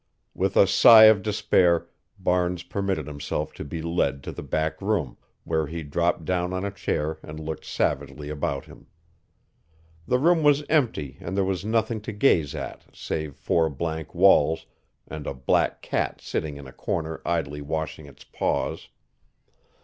[0.33, 1.85] With a sigh of despair
[2.17, 6.65] Barnes permitted himself to be led to the back room, where he dropped down on
[6.65, 8.87] a chair and looked savagely about him.
[10.07, 14.65] The room was empty and there was nothing to gaze at save four blank walls
[15.07, 18.89] and a black cat sitting in a corner idly washing its paws.